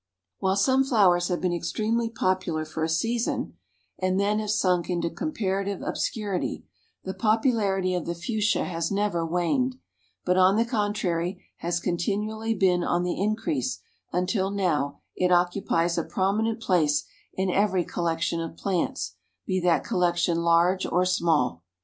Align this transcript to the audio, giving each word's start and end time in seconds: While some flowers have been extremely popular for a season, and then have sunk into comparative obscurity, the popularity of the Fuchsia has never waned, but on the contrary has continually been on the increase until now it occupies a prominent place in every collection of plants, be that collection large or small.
While 0.39 0.55
some 0.55 0.83
flowers 0.83 1.27
have 1.27 1.39
been 1.41 1.53
extremely 1.53 2.09
popular 2.09 2.65
for 2.65 2.83
a 2.83 2.89
season, 2.89 3.57
and 3.99 4.19
then 4.19 4.39
have 4.39 4.49
sunk 4.49 4.89
into 4.89 5.11
comparative 5.11 5.83
obscurity, 5.83 6.65
the 7.03 7.13
popularity 7.13 7.93
of 7.93 8.07
the 8.07 8.15
Fuchsia 8.15 8.63
has 8.65 8.89
never 8.89 9.23
waned, 9.23 9.75
but 10.25 10.37
on 10.39 10.55
the 10.55 10.65
contrary 10.65 11.45
has 11.57 11.79
continually 11.79 12.55
been 12.55 12.83
on 12.83 13.03
the 13.03 13.21
increase 13.21 13.77
until 14.11 14.49
now 14.49 15.01
it 15.15 15.31
occupies 15.31 15.99
a 15.99 16.03
prominent 16.03 16.59
place 16.59 17.03
in 17.35 17.51
every 17.51 17.83
collection 17.85 18.41
of 18.41 18.57
plants, 18.57 19.17
be 19.45 19.59
that 19.59 19.83
collection 19.83 20.37
large 20.39 20.83
or 20.83 21.05
small. 21.05 21.61